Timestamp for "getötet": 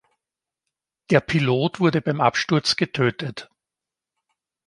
2.75-3.51